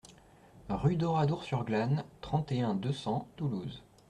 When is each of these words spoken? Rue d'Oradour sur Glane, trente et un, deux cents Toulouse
Rue 0.69 0.95
d'Oradour 0.95 1.43
sur 1.43 1.63
Glane, 1.63 2.05
trente 2.21 2.51
et 2.51 2.61
un, 2.63 2.73
deux 2.73 2.91
cents 2.91 3.27
Toulouse 3.35 3.83